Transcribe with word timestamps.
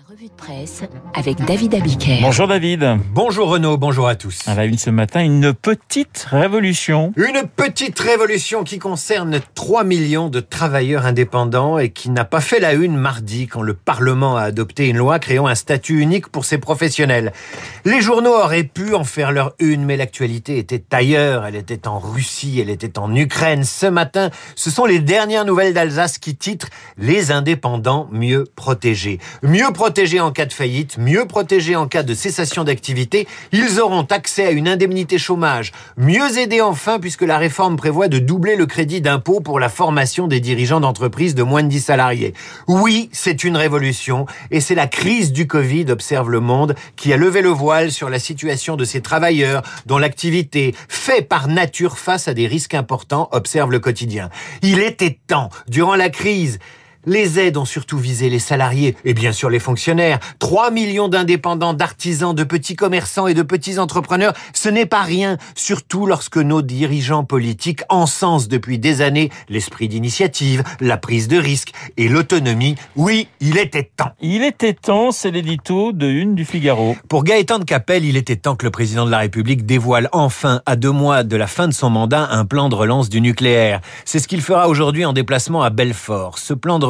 La 0.00 0.14
revue 0.14 0.28
de 0.28 0.34
presse 0.34 0.82
avec 1.14 1.44
David 1.44 1.74
Abiker. 1.74 2.20
Bonjour 2.22 2.48
David. 2.48 2.96
Bonjour 3.12 3.48
Renaud, 3.48 3.76
bonjour 3.76 4.08
à 4.08 4.14
tous. 4.14 4.48
À 4.48 4.54
la 4.54 4.64
une 4.64 4.78
ce 4.78 4.88
matin, 4.88 5.20
une 5.20 5.52
petite 5.52 6.26
révolution. 6.30 7.12
Une 7.16 7.42
petite 7.54 7.98
révolution 7.98 8.64
qui 8.64 8.78
concerne 8.78 9.40
3 9.54 9.84
millions 9.84 10.30
de 10.30 10.40
travailleurs 10.40 11.04
indépendants 11.04 11.78
et 11.78 11.90
qui 11.90 12.08
n'a 12.08 12.24
pas 12.24 12.40
fait 12.40 12.60
la 12.60 12.72
une 12.72 12.96
mardi 12.96 13.46
quand 13.46 13.60
le 13.60 13.74
Parlement 13.74 14.38
a 14.38 14.42
adopté 14.42 14.88
une 14.88 14.96
loi 14.96 15.18
créant 15.18 15.48
un 15.48 15.54
statut 15.54 16.00
unique 16.00 16.28
pour 16.28 16.46
ces 16.46 16.56
professionnels. 16.56 17.32
Les 17.84 18.00
journaux 18.00 18.34
auraient 18.34 18.64
pu 18.64 18.94
en 18.94 19.04
faire 19.04 19.32
leur 19.32 19.54
une, 19.58 19.84
mais 19.84 19.98
l'actualité 19.98 20.56
était 20.56 20.84
ailleurs. 20.92 21.44
Elle 21.44 21.56
était 21.56 21.88
en 21.88 21.98
Russie, 21.98 22.58
elle 22.60 22.70
était 22.70 22.98
en 22.98 23.14
Ukraine. 23.14 23.64
Ce 23.64 23.86
matin, 23.86 24.30
ce 24.54 24.70
sont 24.70 24.86
les 24.86 25.00
dernières 25.00 25.44
nouvelles 25.44 25.74
d'Alsace 25.74 26.16
qui 26.16 26.36
titrent 26.36 26.68
Les 26.96 27.32
indépendants 27.32 28.08
mieux 28.12 28.44
protégés. 28.54 29.18
Mieux 29.42 29.70
protégés 29.72 29.89
en 30.20 30.30
cas 30.30 30.46
de 30.46 30.52
faillite, 30.52 30.98
mieux 30.98 31.26
protégés 31.26 31.74
en 31.74 31.88
cas 31.88 32.04
de 32.04 32.14
cessation 32.14 32.62
d'activité, 32.62 33.26
ils 33.50 33.80
auront 33.80 34.02
accès 34.02 34.46
à 34.46 34.50
une 34.50 34.68
indemnité 34.68 35.18
chômage, 35.18 35.72
mieux 35.96 36.38
aidés 36.38 36.60
enfin 36.60 37.00
puisque 37.00 37.22
la 37.22 37.38
réforme 37.38 37.76
prévoit 37.76 38.06
de 38.06 38.20
doubler 38.20 38.54
le 38.54 38.66
crédit 38.66 39.00
d'impôt 39.00 39.40
pour 39.40 39.58
la 39.58 39.68
formation 39.68 40.28
des 40.28 40.38
dirigeants 40.38 40.80
d'entreprises 40.80 41.34
de 41.34 41.42
moins 41.42 41.64
de 41.64 41.68
10 41.68 41.80
salariés. 41.80 42.34
Oui, 42.68 43.10
c'est 43.12 43.42
une 43.42 43.56
révolution 43.56 44.26
et 44.52 44.60
c'est 44.60 44.76
la 44.76 44.86
crise 44.86 45.32
du 45.32 45.48
Covid, 45.48 45.86
observe 45.90 46.30
le 46.30 46.40
monde, 46.40 46.76
qui 46.94 47.12
a 47.12 47.16
levé 47.16 47.42
le 47.42 47.48
voile 47.48 47.90
sur 47.90 48.10
la 48.10 48.20
situation 48.20 48.76
de 48.76 48.84
ces 48.84 49.00
travailleurs 49.00 49.62
dont 49.86 49.98
l'activité 49.98 50.74
fait 50.88 51.22
par 51.22 51.48
nature 51.48 51.98
face 51.98 52.28
à 52.28 52.34
des 52.34 52.46
risques 52.46 52.74
importants, 52.74 53.28
observe 53.32 53.72
le 53.72 53.80
quotidien. 53.80 54.30
Il 54.62 54.78
était 54.78 55.18
temps, 55.26 55.50
durant 55.68 55.96
la 55.96 56.10
crise, 56.10 56.60
les 57.06 57.38
aides 57.38 57.56
ont 57.56 57.64
surtout 57.64 57.98
visé 57.98 58.28
les 58.28 58.38
salariés 58.38 58.96
et 59.04 59.14
bien 59.14 59.32
sûr 59.32 59.50
les 59.50 59.58
fonctionnaires. 59.58 60.18
3 60.38 60.70
millions 60.70 61.08
d'indépendants, 61.08 61.74
d'artisans, 61.74 62.34
de 62.34 62.44
petits 62.44 62.76
commerçants 62.76 63.26
et 63.26 63.34
de 63.34 63.42
petits 63.42 63.78
entrepreneurs, 63.78 64.34
ce 64.52 64.68
n'est 64.68 64.86
pas 64.86 65.02
rien, 65.02 65.38
surtout 65.54 66.06
lorsque 66.06 66.36
nos 66.36 66.62
dirigeants 66.62 67.24
politiques 67.24 67.82
encensent 67.88 68.48
depuis 68.48 68.78
des 68.78 69.02
années 69.02 69.30
l'esprit 69.48 69.88
d'initiative, 69.88 70.62
la 70.80 70.96
prise 70.96 71.28
de 71.28 71.38
risque 71.38 71.72
et 71.96 72.08
l'autonomie. 72.08 72.76
Oui, 72.96 73.28
il 73.40 73.58
était 73.58 73.90
temps. 73.96 74.12
Il 74.20 74.42
était 74.42 74.74
temps, 74.74 75.12
c'est 75.12 75.30
l'édito 75.30 75.92
de 75.92 76.06
Une 76.06 76.34
du 76.34 76.44
Figaro. 76.44 76.96
Pour 77.08 77.24
Gaëtan 77.24 77.58
de 77.58 77.64
Capelle, 77.64 78.04
il 78.04 78.16
était 78.16 78.36
temps 78.36 78.56
que 78.56 78.66
le 78.66 78.70
président 78.70 79.06
de 79.06 79.10
la 79.10 79.18
République 79.18 79.66
dévoile 79.66 80.08
enfin, 80.12 80.62
à 80.66 80.76
deux 80.76 80.90
mois 80.90 81.22
de 81.22 81.36
la 81.36 81.46
fin 81.46 81.68
de 81.68 81.72
son 81.72 81.90
mandat, 81.90 82.28
un 82.30 82.44
plan 82.44 82.68
de 82.68 82.74
relance 82.74 83.08
du 83.08 83.20
nucléaire. 83.20 83.80
C'est 84.04 84.18
ce 84.18 84.28
qu'il 84.28 84.40
fera 84.40 84.68
aujourd'hui 84.68 85.04
en 85.04 85.12
déplacement 85.12 85.62
à 85.62 85.70
Belfort. 85.70 86.38
Ce 86.38 86.54
plan 86.54 86.78
de 86.78 86.86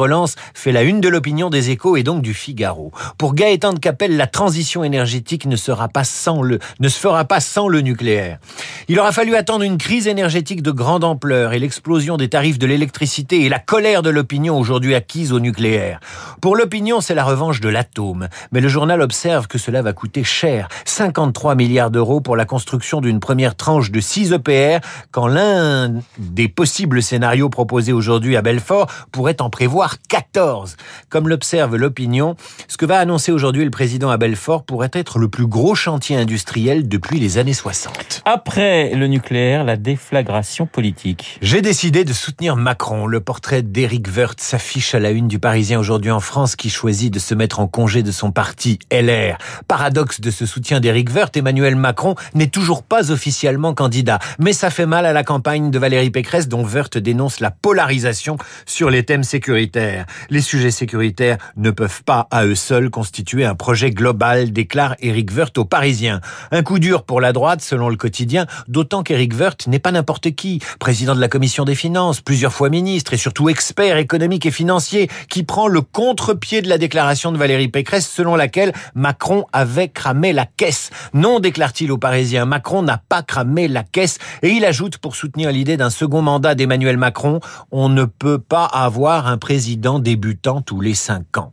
fait 0.53 0.71
la 0.71 0.83
une 0.83 1.01
de 1.01 1.09
l'opinion 1.09 1.49
des 1.49 1.69
échos 1.69 1.95
et 1.95 2.03
donc 2.03 2.21
du 2.21 2.33
Figaro. 2.33 2.91
Pour 3.17 3.33
Gaëtan 3.33 3.73
de 3.73 3.79
Capelle, 3.79 4.17
la 4.17 4.27
transition 4.27 4.83
énergétique 4.83 5.45
ne 5.45 5.55
sera 5.55 5.87
pas 5.87 6.03
sans 6.03 6.41
le, 6.41 6.59
ne 6.79 6.89
se 6.89 6.99
fera 6.99 7.25
pas 7.25 7.39
sans 7.39 7.67
le 7.67 7.81
nucléaire. 7.81 8.39
Il 8.87 8.99
aura 8.99 9.11
fallu 9.11 9.35
attendre 9.35 9.63
une 9.63 9.77
crise 9.77 10.07
énergétique 10.07 10.61
de 10.61 10.71
grande 10.71 11.03
ampleur 11.03 11.53
et 11.53 11.59
l'explosion 11.59 12.17
des 12.17 12.29
tarifs 12.29 12.59
de 12.59 12.67
l'électricité 12.67 13.41
et 13.45 13.49
la 13.49 13.59
colère 13.59 14.01
de 14.01 14.09
l'opinion 14.09 14.57
aujourd'hui 14.57 14.95
acquise 14.95 15.31
au 15.31 15.39
nucléaire. 15.39 15.99
Pour 16.41 16.55
l'opinion, 16.55 17.01
c'est 17.01 17.15
la 17.15 17.23
revanche 17.23 17.61
de 17.61 17.69
l'atome. 17.69 18.27
Mais 18.51 18.61
le 18.61 18.67
journal 18.67 19.01
observe 19.01 19.47
que 19.47 19.57
cela 19.57 19.81
va 19.81 19.93
coûter 19.93 20.23
cher. 20.23 20.67
53 20.85 21.55
milliards 21.55 21.91
d'euros 21.91 22.21
pour 22.21 22.35
la 22.35 22.45
construction 22.45 23.01
d'une 23.01 23.19
première 23.19 23.55
tranche 23.55 23.91
de 23.91 23.99
6 23.99 24.33
EPR 24.33 24.79
quand 25.11 25.27
l'un 25.27 25.93
des 26.17 26.47
possibles 26.47 27.01
scénarios 27.01 27.49
proposés 27.49 27.93
aujourd'hui 27.93 28.35
à 28.35 28.41
Belfort 28.41 28.87
pourrait 29.11 29.41
en 29.41 29.49
prévoir 29.49 29.90
14. 30.09 30.77
Comme 31.09 31.27
l'observe 31.27 31.75
l'opinion, 31.75 32.35
ce 32.67 32.77
que 32.77 32.85
va 32.85 32.99
annoncer 32.99 33.31
aujourd'hui 33.31 33.63
le 33.63 33.71
président 33.71 34.09
à 34.09 34.17
Belfort 34.17 34.63
pourrait 34.63 34.91
être 34.93 35.19
le 35.19 35.27
plus 35.27 35.47
gros 35.47 35.75
chantier 35.75 36.15
industriel 36.15 36.87
depuis 36.87 37.19
les 37.19 37.37
années 37.37 37.53
60. 37.53 38.21
Après 38.25 38.93
le 38.95 39.07
nucléaire, 39.07 39.63
la 39.63 39.77
déflagration 39.77 40.65
politique. 40.65 41.39
J'ai 41.41 41.61
décidé 41.61 42.03
de 42.03 42.13
soutenir 42.13 42.55
Macron. 42.55 43.07
Le 43.07 43.19
portrait 43.19 43.61
d'Éric 43.61 44.07
Woerth 44.15 44.41
s'affiche 44.41 44.95
à 44.95 44.99
la 44.99 45.11
une 45.11 45.27
du 45.27 45.39
Parisien 45.39 45.79
aujourd'hui 45.79 46.11
en 46.11 46.19
France 46.19 46.55
qui 46.55 46.69
choisit 46.69 47.13
de 47.13 47.19
se 47.19 47.33
mettre 47.33 47.59
en 47.59 47.67
congé 47.67 48.03
de 48.03 48.11
son 48.11 48.31
parti 48.31 48.79
LR. 48.91 49.37
Paradoxe 49.67 50.21
de 50.21 50.31
ce 50.31 50.45
soutien 50.45 50.79
d'Éric 50.79 51.09
Woerth, 51.13 51.35
Emmanuel 51.37 51.75
Macron 51.75 52.15
n'est 52.33 52.47
toujours 52.47 52.83
pas 52.83 53.11
officiellement 53.11 53.73
candidat. 53.73 54.19
Mais 54.39 54.53
ça 54.53 54.69
fait 54.69 54.85
mal 54.85 55.05
à 55.05 55.13
la 55.13 55.23
campagne 55.23 55.71
de 55.71 55.79
Valérie 55.79 56.11
Pécresse 56.11 56.47
dont 56.47 56.63
Woerth 56.63 56.97
dénonce 56.97 57.39
la 57.39 57.51
polarisation 57.51 58.37
sur 58.65 58.89
les 58.89 59.03
thèmes 59.03 59.23
sécuritaires. 59.23 59.80
Les 60.29 60.41
sujets 60.41 60.71
sécuritaires 60.71 61.37
ne 61.57 61.71
peuvent 61.71 62.03
pas 62.03 62.27
à 62.31 62.45
eux 62.45 62.55
seuls 62.55 62.89
constituer 62.89 63.45
un 63.45 63.55
projet 63.55 63.91
global, 63.91 64.51
déclare 64.51 64.95
Éric 64.99 65.31
Woerth 65.35 65.57
aux 65.57 65.65
Parisiens. 65.65 66.21
Un 66.51 66.63
coup 66.63 66.79
dur 66.79 67.03
pour 67.03 67.21
la 67.21 67.33
droite, 67.33 67.61
selon 67.61 67.89
le 67.89 67.95
quotidien, 67.95 68.45
d'autant 68.67 69.03
qu'Éric 69.03 69.33
Woerth 69.33 69.67
n'est 69.67 69.79
pas 69.79 69.91
n'importe 69.91 70.31
qui. 70.31 70.59
Président 70.79 71.15
de 71.15 71.21
la 71.21 71.27
Commission 71.27 71.65
des 71.65 71.75
Finances, 71.75 72.21
plusieurs 72.21 72.53
fois 72.53 72.69
ministre 72.69 73.13
et 73.13 73.17
surtout 73.17 73.49
expert 73.49 73.97
économique 73.97 74.45
et 74.45 74.51
financier, 74.51 75.09
qui 75.29 75.43
prend 75.43 75.67
le 75.67 75.81
contre-pied 75.81 76.61
de 76.61 76.69
la 76.69 76.77
déclaration 76.77 77.31
de 77.31 77.37
Valérie 77.37 77.67
Pécresse 77.67 78.09
selon 78.09 78.35
laquelle 78.35 78.73
Macron 78.95 79.45
avait 79.53 79.89
cramé 79.89 80.33
la 80.33 80.45
caisse. 80.45 80.89
Non, 81.13 81.39
déclare-t-il 81.39 81.91
aux 81.91 81.97
Parisiens, 81.97 82.45
Macron 82.45 82.83
n'a 82.83 82.97
pas 82.97 83.23
cramé 83.23 83.67
la 83.67 83.83
caisse 83.83 84.17
et 84.41 84.49
il 84.49 84.65
ajoute 84.65 84.97
pour 84.97 85.15
soutenir 85.15 85.51
l'idée 85.51 85.77
d'un 85.77 85.89
second 85.89 86.21
mandat 86.21 86.55
d'Emmanuel 86.55 86.97
Macron, 86.97 87.39
on 87.71 87.89
ne 87.89 88.05
peut 88.05 88.39
pas 88.39 88.65
avoir 88.65 89.27
un 89.27 89.37
président 89.37 89.70
débutant 89.77 90.61
tous 90.61 90.81
les 90.81 90.93
cinq 90.93 91.37
ans. 91.37 91.51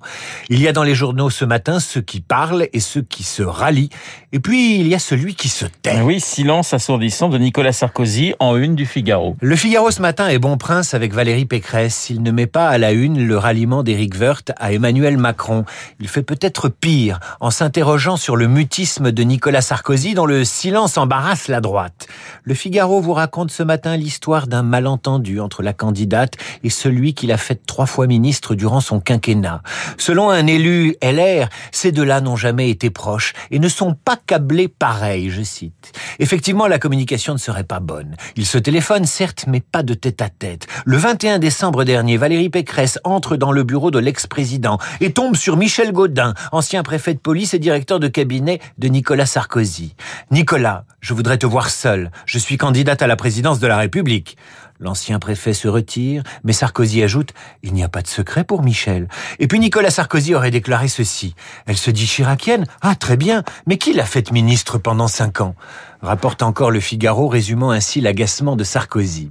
Il 0.49 0.61
y 0.61 0.69
a 0.69 0.73
dans 0.73 0.83
les 0.83 0.95
journaux 0.95 1.31
ce 1.31 1.45
matin 1.45 1.81
ceux 1.81 2.01
qui 2.01 2.21
parlent 2.21 2.69
et 2.73 2.81
ceux 2.81 3.03
qui 3.03 3.23
se 3.23 3.43
rallient. 3.43 3.91
Et 4.33 4.41
puis, 4.41 4.81
il 4.81 4.89
y 4.89 4.95
a 4.95 4.99
celui 4.99 5.35
qui 5.35 5.49
se 5.49 5.65
tait. 5.65 6.01
Oui, 6.03 6.21
silence 6.21 6.75
assourdissant 6.75 7.29
de 7.29 7.39
Nicolas 7.39 7.73
Sarkozy 7.73 8.35
en 8.41 8.57
une 8.57 8.75
du 8.75 8.87
Figaro. 8.87 9.37
Le 9.41 9.57
Figaro 9.57 9.91
ce 9.91 10.03
matin 10.03 10.29
est 10.29 10.39
bon 10.39 10.57
prince 10.57 10.95
avec 10.95 11.13
Valérie 11.15 11.47
Pécresse. 11.47 12.11
Il 12.11 12.23
ne 12.23 12.31
met 12.31 12.47
pas 12.47 12.69
à 12.69 12.79
la 12.79 12.93
une 12.93 13.27
le 13.27 13.39
ralliement 13.39 13.83
d'Éric 13.83 14.15
Woerth 14.19 14.53
à 14.59 14.73
Emmanuel 14.73 15.17
Macron. 15.17 15.65
Il 16.01 16.09
fait 16.09 16.23
peut-être 16.23 16.69
pire 16.69 17.21
en 17.41 17.51
s'interrogeant 17.51 18.17
sur 18.17 18.37
le 18.37 18.49
mutisme 18.49 19.13
de 19.13 19.23
Nicolas 19.23 19.63
Sarkozy 19.63 20.15
dont 20.15 20.27
le 20.27 20.45
silence 20.45 20.99
embarrasse 20.99 21.49
la 21.49 21.61
droite. 21.61 22.09
Le 22.43 22.55
Figaro 22.55 23.01
vous 23.01 23.13
raconte 23.13 23.51
ce 23.51 23.63
matin 23.63 23.97
l'histoire 23.97 24.47
d'un 24.47 24.63
malentendu 24.63 25.41
entre 25.41 25.63
la 25.63 25.73
candidate 25.73 26.35
et 26.65 26.71
celui 26.71 27.15
qui 27.15 27.27
l'a 27.27 27.37
fait 27.37 27.61
trois 27.67 27.87
fois 27.87 28.07
ministre 28.09 28.57
durant 28.57 28.81
son 28.81 28.99
quinquennat. 28.99 29.63
Selon 29.99 30.31
un 30.31 30.49
élu 30.49 30.97
LR, 31.01 31.49
ces 31.71 31.93
deux-là 31.93 32.21
n'ont 32.21 32.35
jamais 32.35 32.71
été 32.71 32.91
proches 32.91 33.35
et 33.53 33.61
ne 33.61 33.69
sont 33.69 33.95
pas 33.95 34.17
câblés 34.17 34.67
pareil, 34.67 35.31
je 35.31 35.43
cite. 35.43 35.93
Effectivement, 36.19 36.67
la 36.67 36.81
communication 36.81 37.35
ne 37.35 37.39
serait 37.39 37.63
pas 37.63 37.79
bonne. 37.79 38.17
Ils 38.35 38.47
se 38.47 38.59
téléphonent, 38.59 39.05
certes, 39.05 39.45
mais 39.47 39.61
pas 39.61 39.85
de 39.85 39.95
tête 39.95 40.21
à 40.23 40.29
tête. 40.29 40.67
Le 40.85 40.97
21 40.97 41.39
décembre 41.39 41.85
dernier, 41.85 42.17
Valérie 42.17 42.51
Pécresse 42.51 42.99
entre 43.05 43.37
dans 43.37 43.53
le 43.53 43.63
bureau 43.63 43.91
de 43.91 43.99
l'ex-président 43.99 44.79
et 45.01 45.13
tombe 45.13 45.37
sur 45.37 45.57
Michel 45.57 45.93
Gaudin, 45.93 46.35
ancien 46.51 46.83
préfet 46.83 47.15
de 47.15 47.21
police 47.21 47.55
et 47.55 47.59
directeur 47.59 48.01
de 48.01 48.09
cabinet 48.09 48.61
de 48.79 48.89
Nicolas 48.89 49.27
Sarkozy. 49.27 49.95
Nicolas, 50.31 50.85
je 51.01 51.15
voudrais 51.15 51.39
te 51.39 51.47
voir 51.47 51.71
seul. 51.71 52.11
Je 52.27 52.39
suis 52.39 52.57
candidate 52.57 53.03
à 53.03 53.07
la 53.07 53.17
présidence 53.17 53.61
de 53.61 53.67
la 53.67 53.77
République. 53.77 54.37
L'ancien 54.81 55.19
préfet 55.19 55.55
se 55.55 55.67
retire, 55.67 56.23
mais 56.45 56.53
Sarkozy 56.53 57.03
ajoute 57.03 57.33
«Il 57.63 57.73
n'y 57.73 57.83
a 57.83 57.89
pas 57.89 58.03
de 58.03 58.07
secret 58.07 58.45
pour 58.45 58.63
Michel». 58.63 59.09
Et 59.41 59.49
puis 59.49 59.59
Nicolas 59.59 59.91
Sarkozy 59.91 60.35
aurait 60.35 60.53
déclaré 60.53 60.87
ceci. 60.87 61.35
Elle 61.67 61.77
se 61.77 61.91
dit 61.91 62.07
chiracienne 62.07 62.65
Ah, 62.81 62.95
très 62.95 63.17
bien, 63.17 63.43
mais 63.67 63.77
qui 63.77 63.93
l'a 63.93 64.05
faite 64.05 64.31
ministre 64.31 64.79
pendant 64.79 65.09
cinq 65.09 65.41
ans? 65.41 65.57
Rapporte 66.01 66.43
encore 66.43 66.71
le 66.71 66.79
Figaro, 66.79 67.27
résumant 67.27 67.73
ainsi 67.73 68.01
l'agacement 68.01 68.55
de 68.55 68.63
Sarkozy. 68.63 69.31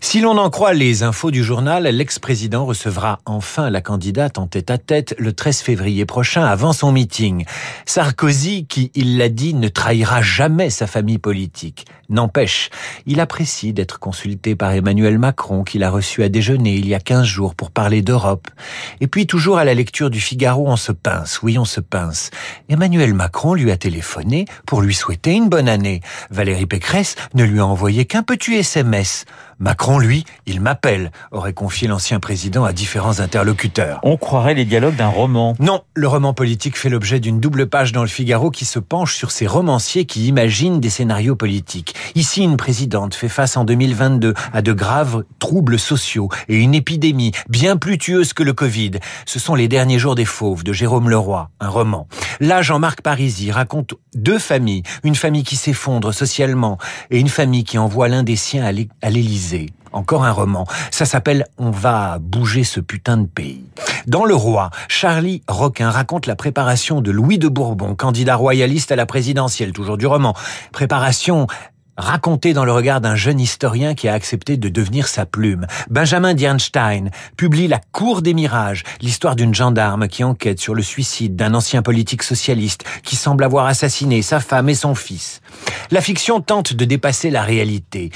Si 0.00 0.20
l'on 0.20 0.36
en 0.36 0.50
croit 0.50 0.72
les 0.72 1.04
infos 1.04 1.30
du 1.30 1.44
journal, 1.44 1.84
l'ex-président 1.84 2.66
recevra 2.66 3.20
enfin 3.24 3.70
la 3.70 3.80
candidate 3.80 4.36
en 4.36 4.48
tête 4.48 4.72
à 4.72 4.78
tête 4.78 5.14
le 5.16 5.32
13 5.32 5.60
février 5.60 6.04
prochain 6.04 6.44
avant 6.44 6.72
son 6.72 6.90
meeting. 6.90 7.44
Sarkozy, 7.86 8.66
qui, 8.66 8.90
il 8.96 9.16
l'a 9.16 9.28
dit, 9.28 9.54
ne 9.54 9.68
trahira 9.68 10.22
jamais 10.22 10.70
sa 10.70 10.88
famille 10.88 11.18
politique. 11.18 11.86
N'empêche, 12.08 12.70
il 13.06 13.20
apprécie 13.20 13.72
d'être 13.72 14.00
consulté 14.00 14.56
par 14.56 14.71
Emmanuel 14.76 15.18
Macron, 15.18 15.64
qu'il 15.64 15.82
a 15.84 15.90
reçu 15.90 16.22
à 16.22 16.28
déjeuner 16.28 16.74
il 16.74 16.86
y 16.86 16.94
a 16.94 17.00
15 17.00 17.24
jours 17.24 17.54
pour 17.54 17.70
parler 17.70 18.02
d'Europe. 18.02 18.48
Et 19.00 19.06
puis, 19.06 19.26
toujours 19.26 19.58
à 19.58 19.64
la 19.64 19.74
lecture 19.74 20.10
du 20.10 20.20
Figaro, 20.20 20.68
on 20.68 20.76
se 20.76 20.92
pince. 20.92 21.42
Oui, 21.42 21.58
on 21.58 21.64
se 21.64 21.80
pince. 21.80 22.30
Emmanuel 22.68 23.14
Macron 23.14 23.54
lui 23.54 23.70
a 23.70 23.76
téléphoné 23.76 24.46
pour 24.66 24.80
lui 24.80 24.94
souhaiter 24.94 25.32
une 25.32 25.48
bonne 25.48 25.68
année. 25.68 26.00
Valérie 26.30 26.66
Pécresse 26.66 27.16
ne 27.34 27.44
lui 27.44 27.60
a 27.60 27.66
envoyé 27.66 28.04
qu'un 28.04 28.22
petit 28.22 28.54
SMS. 28.54 29.24
Macron, 29.62 30.00
lui, 30.00 30.24
il 30.46 30.60
m'appelle, 30.60 31.12
aurait 31.30 31.52
confié 31.52 31.86
l'ancien 31.86 32.18
président 32.18 32.64
à 32.64 32.72
différents 32.72 33.20
interlocuteurs. 33.20 34.00
On 34.02 34.16
croirait 34.16 34.54
les 34.54 34.64
dialogues 34.64 34.96
d'un 34.96 35.06
roman. 35.06 35.54
Non, 35.60 35.82
le 35.94 36.08
roman 36.08 36.34
politique 36.34 36.76
fait 36.76 36.88
l'objet 36.88 37.20
d'une 37.20 37.38
double 37.38 37.68
page 37.68 37.92
dans 37.92 38.02
le 38.02 38.08
Figaro 38.08 38.50
qui 38.50 38.64
se 38.64 38.80
penche 38.80 39.14
sur 39.14 39.30
ces 39.30 39.46
romanciers 39.46 40.04
qui 40.04 40.26
imaginent 40.26 40.80
des 40.80 40.90
scénarios 40.90 41.36
politiques. 41.36 41.94
Ici, 42.16 42.42
une 42.42 42.56
présidente 42.56 43.14
fait 43.14 43.28
face 43.28 43.56
en 43.56 43.64
2022 43.64 44.34
à 44.52 44.61
de 44.62 44.72
graves 44.72 45.24
troubles 45.38 45.78
sociaux 45.78 46.28
et 46.48 46.56
une 46.56 46.74
épidémie 46.74 47.32
bien 47.48 47.76
plus 47.76 47.98
tueuse 47.98 48.32
que 48.32 48.42
le 48.42 48.52
Covid. 48.52 48.92
Ce 49.26 49.38
sont 49.38 49.54
les 49.54 49.68
derniers 49.68 49.98
jours 49.98 50.14
des 50.14 50.24
fauves 50.24 50.64
de 50.64 50.72
Jérôme 50.72 51.10
Leroy, 51.10 51.50
un 51.60 51.68
roman. 51.68 52.06
Là, 52.40 52.62
Jean-Marc 52.62 53.02
Parisi 53.02 53.50
raconte 53.50 53.94
deux 54.14 54.38
familles, 54.38 54.82
une 55.04 55.14
famille 55.14 55.44
qui 55.44 55.56
s'effondre 55.56 56.12
socialement 56.14 56.78
et 57.10 57.18
une 57.18 57.28
famille 57.28 57.64
qui 57.64 57.78
envoie 57.78 58.08
l'un 58.08 58.22
des 58.22 58.36
siens 58.36 58.64
à 58.64 59.10
l'Élysée. 59.10 59.70
Encore 59.92 60.24
un 60.24 60.32
roman. 60.32 60.66
Ça 60.90 61.04
s'appelle 61.04 61.46
On 61.58 61.70
va 61.70 62.18
bouger 62.18 62.64
ce 62.64 62.80
putain 62.80 63.18
de 63.18 63.26
pays. 63.26 63.66
Dans 64.06 64.24
Le 64.24 64.34
Roi, 64.34 64.70
Charlie 64.88 65.42
Roquin 65.48 65.90
raconte 65.90 66.26
la 66.26 66.34
préparation 66.34 67.02
de 67.02 67.10
Louis 67.10 67.38
de 67.38 67.48
Bourbon, 67.48 67.94
candidat 67.94 68.36
royaliste 68.36 68.90
à 68.90 68.96
la 68.96 69.06
présidentielle, 69.06 69.72
toujours 69.72 69.98
du 69.98 70.06
roman. 70.06 70.34
Préparation 70.72 71.46
raconté 71.96 72.52
dans 72.52 72.64
le 72.64 72.72
regard 72.72 73.00
d'un 73.00 73.16
jeune 73.16 73.40
historien 73.40 73.94
qui 73.94 74.08
a 74.08 74.14
accepté 74.14 74.56
de 74.56 74.68
devenir 74.68 75.08
sa 75.08 75.26
plume. 75.26 75.66
Benjamin 75.90 76.34
Dierstein 76.34 77.10
publie 77.36 77.68
La 77.68 77.80
Cour 77.92 78.22
des 78.22 78.34
Mirages, 78.34 78.84
l'histoire 79.00 79.36
d'une 79.36 79.54
gendarme 79.54 80.08
qui 80.08 80.24
enquête 80.24 80.60
sur 80.60 80.74
le 80.74 80.82
suicide 80.82 81.36
d'un 81.36 81.54
ancien 81.54 81.82
politique 81.82 82.22
socialiste 82.22 82.84
qui 83.02 83.16
semble 83.16 83.44
avoir 83.44 83.66
assassiné 83.66 84.22
sa 84.22 84.40
femme 84.40 84.68
et 84.68 84.74
son 84.74 84.94
fils. 84.94 85.40
La 85.90 86.00
fiction 86.00 86.40
tente 86.40 86.72
de 86.72 86.84
dépasser 86.84 87.30
la 87.30 87.42
réalité. 87.42 88.10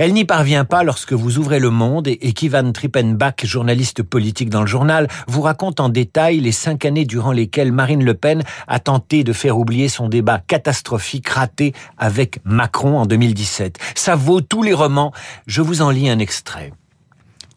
Elle 0.00 0.14
n'y 0.14 0.24
parvient 0.24 0.64
pas 0.64 0.82
lorsque 0.82 1.12
vous 1.12 1.36
ouvrez 1.36 1.58
Le 1.58 1.68
Monde 1.68 2.08
et 2.08 2.32
Kivan 2.32 2.72
Trippenbach, 2.72 3.44
journaliste 3.44 4.02
politique 4.02 4.48
dans 4.48 4.62
le 4.62 4.66
journal, 4.66 5.08
vous 5.28 5.42
raconte 5.42 5.78
en 5.78 5.90
détail 5.90 6.40
les 6.40 6.52
cinq 6.52 6.86
années 6.86 7.04
durant 7.04 7.32
lesquelles 7.32 7.70
Marine 7.70 8.02
Le 8.02 8.14
Pen 8.14 8.42
a 8.66 8.78
tenté 8.78 9.24
de 9.24 9.34
faire 9.34 9.58
oublier 9.58 9.90
son 9.90 10.08
débat 10.08 10.38
catastrophique 10.38 11.28
raté 11.28 11.74
avec 11.98 12.40
Macron 12.46 12.98
en 12.98 13.04
2017. 13.04 13.76
Ça 13.94 14.16
vaut 14.16 14.40
tous 14.40 14.62
les 14.62 14.72
romans. 14.72 15.12
Je 15.46 15.60
vous 15.60 15.82
en 15.82 15.90
lis 15.90 16.08
un 16.08 16.18
extrait. 16.18 16.72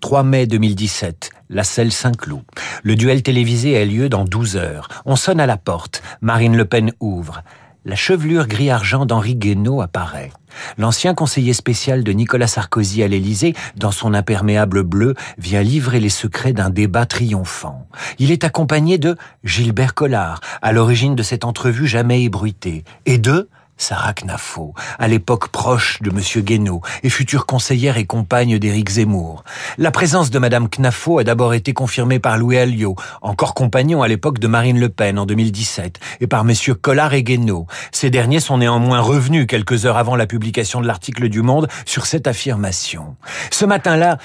3 0.01 0.23
mai 0.23 0.45
2017, 0.45 1.29
la 1.49 1.63
selle 1.63 1.93
Saint-Cloud. 1.93 2.43
Le 2.83 2.97
duel 2.97 3.23
télévisé 3.23 3.77
a 3.77 3.85
lieu 3.85 4.09
dans 4.09 4.25
12 4.25 4.57
heures. 4.57 4.89
On 5.05 5.15
sonne 5.15 5.39
à 5.39 5.45
la 5.45 5.55
porte. 5.55 6.03
Marine 6.19 6.57
Le 6.57 6.65
Pen 6.65 6.91
ouvre 6.99 7.41
la 7.85 7.95
chevelure 7.95 8.47
gris-argent 8.47 9.05
d'Henri 9.05 9.35
Guénaud 9.35 9.81
apparaît. 9.81 10.31
L'ancien 10.77 11.13
conseiller 11.13 11.53
spécial 11.53 12.03
de 12.03 12.11
Nicolas 12.11 12.47
Sarkozy 12.47 13.03
à 13.03 13.07
l'Élysée, 13.07 13.55
dans 13.75 13.91
son 13.91 14.13
imperméable 14.13 14.83
bleu, 14.83 15.15
vient 15.37 15.63
livrer 15.63 15.99
les 15.99 16.09
secrets 16.09 16.53
d'un 16.53 16.69
débat 16.69 17.05
triomphant. 17.05 17.87
Il 18.19 18.31
est 18.31 18.43
accompagné 18.43 18.97
de 18.97 19.17
Gilbert 19.43 19.93
Collard, 19.93 20.41
à 20.61 20.71
l'origine 20.71 21.15
de 21.15 21.23
cette 21.23 21.45
entrevue 21.45 21.87
jamais 21.87 22.23
ébruitée, 22.23 22.83
et 23.05 23.17
de 23.17 23.49
Sarah 23.83 24.13
Knafo, 24.13 24.73
à 24.97 25.09
l'époque 25.09 25.49
proche 25.49 26.01
de 26.01 26.09
Monsieur 26.09 26.39
Guénaud 26.39 26.81
et 27.03 27.09
future 27.09 27.45
conseillère 27.45 27.97
et 27.97 28.05
compagne 28.05 28.57
d'Éric 28.57 28.91
Zemmour. 28.91 29.43
La 29.77 29.91
présence 29.91 30.31
de 30.31 30.39
Madame 30.39 30.69
Knafo 30.69 31.19
a 31.19 31.25
d'abord 31.25 31.53
été 31.53 31.73
confirmée 31.73 32.19
par 32.19 32.37
Louis 32.37 32.57
Alliot, 32.57 32.95
encore 33.21 33.53
compagnon 33.53 34.01
à 34.01 34.07
l'époque 34.07 34.39
de 34.39 34.47
Marine 34.47 34.79
Le 34.79 34.87
Pen 34.87 35.19
en 35.19 35.25
2017, 35.25 35.99
et 36.21 36.27
par 36.27 36.45
Messieurs 36.45 36.75
Collard 36.75 37.13
et 37.13 37.23
Guénaud. 37.23 37.67
Ces 37.91 38.09
derniers 38.09 38.39
sont 38.39 38.57
néanmoins 38.57 39.01
revenus 39.01 39.47
quelques 39.47 39.85
heures 39.85 39.97
avant 39.97 40.15
la 40.15 40.27
publication 40.27 40.79
de 40.79 40.87
l'article 40.87 41.27
du 41.27 41.41
Monde 41.41 41.67
sur 41.85 42.05
cette 42.05 42.27
affirmation. 42.27 43.17
Ce 43.51 43.65
matin-là, 43.65 44.17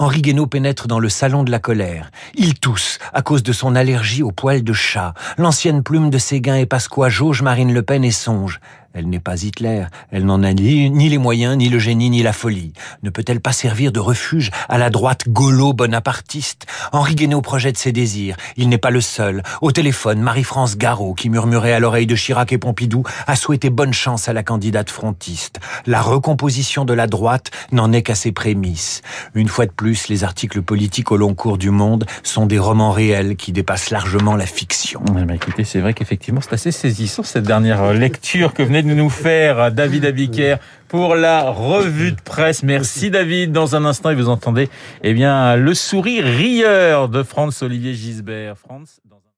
Henri 0.00 0.22
Guénaud 0.22 0.46
pénètre 0.46 0.88
dans 0.88 0.98
le 0.98 1.10
salon 1.10 1.44
de 1.44 1.50
la 1.50 1.58
colère. 1.58 2.10
Il 2.34 2.58
tousse 2.58 2.98
à 3.12 3.20
cause 3.20 3.42
de 3.42 3.52
son 3.52 3.74
allergie 3.74 4.22
aux 4.22 4.32
poils 4.32 4.64
de 4.64 4.72
chat. 4.72 5.12
L'ancienne 5.36 5.82
plume 5.82 6.08
de 6.08 6.16
Séguin 6.16 6.56
et 6.56 6.64
Pasqua 6.64 7.10
jauge 7.10 7.42
Marine 7.42 7.74
Le 7.74 7.82
Pen 7.82 8.02
et 8.02 8.10
songe. 8.10 8.60
Elle 8.92 9.08
n'est 9.08 9.20
pas 9.20 9.40
Hitler, 9.40 9.84
elle 10.10 10.24
n'en 10.24 10.42
a 10.42 10.52
ni, 10.52 11.08
les 11.08 11.18
moyens, 11.18 11.56
ni 11.56 11.68
le 11.68 11.78
génie, 11.78 12.10
ni 12.10 12.22
la 12.24 12.32
folie. 12.32 12.72
Ne 13.04 13.10
peut-elle 13.10 13.40
pas 13.40 13.52
servir 13.52 13.92
de 13.92 14.00
refuge 14.00 14.50
à 14.68 14.78
la 14.78 14.90
droite 14.90 15.28
gaulo-bonapartiste 15.28 16.66
Henri 16.92 17.14
Guénaud 17.14 17.40
projette 17.40 17.78
ses 17.78 17.92
désirs. 17.92 18.36
Il 18.56 18.68
n'est 18.68 18.78
pas 18.78 18.90
le 18.90 19.00
seul. 19.00 19.44
Au 19.60 19.70
téléphone, 19.70 20.20
Marie-France 20.20 20.76
Garot, 20.76 21.14
qui 21.14 21.30
murmurait 21.30 21.72
à 21.72 21.78
l'oreille 21.78 22.06
de 22.06 22.16
Chirac 22.16 22.52
et 22.52 22.58
Pompidou, 22.58 23.04
a 23.28 23.36
souhaité 23.36 23.70
bonne 23.70 23.92
chance 23.92 24.28
à 24.28 24.32
la 24.32 24.42
candidate 24.42 24.90
frontiste. 24.90 25.60
La 25.86 26.02
recomposition 26.02 26.84
de 26.84 26.92
la 26.92 27.06
droite 27.06 27.52
n'en 27.70 27.92
est 27.92 28.02
qu'à 28.02 28.16
ses 28.16 28.32
prémices. 28.32 29.02
Une 29.34 29.48
fois 29.48 29.66
de 29.66 29.72
plus, 29.72 30.08
les 30.08 30.24
articles 30.24 30.62
politiques 30.62 31.12
au 31.12 31.16
long 31.16 31.34
cours 31.34 31.58
du 31.58 31.70
monde 31.70 32.06
sont 32.24 32.46
des 32.46 32.58
romans 32.58 32.90
réels 32.90 33.36
qui 33.36 33.52
dépassent 33.52 33.90
largement 33.90 34.34
la 34.34 34.46
fiction. 34.46 35.00
écoutez, 35.32 35.62
c'est 35.62 35.80
vrai 35.80 35.94
qu'effectivement, 35.94 36.40
c'est 36.40 36.54
assez 36.54 36.72
saisissant 36.72 37.22
cette 37.22 37.44
dernière 37.44 37.92
lecture 37.92 38.52
que 38.52 38.64
venait 38.64 38.79
de 38.82 38.94
nous 38.94 39.10
faire 39.10 39.72
David 39.72 40.04
Abiker 40.04 40.56
pour 40.88 41.14
la 41.14 41.50
revue 41.50 42.12
de 42.12 42.20
presse. 42.20 42.62
Merci 42.62 43.10
David. 43.10 43.52
Dans 43.52 43.76
un 43.76 43.84
instant, 43.84 44.10
et 44.10 44.14
vous 44.14 44.28
entendez 44.28 44.68
eh 45.02 45.14
bien, 45.14 45.56
le 45.56 45.74
sourire 45.74 46.24
rieur 46.24 47.08
de 47.08 47.22
Franz 47.22 47.64
Olivier 47.64 47.94
Gisbert. 47.94 48.56
Franz, 48.56 49.00